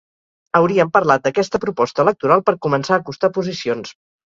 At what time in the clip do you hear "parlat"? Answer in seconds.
0.95-1.29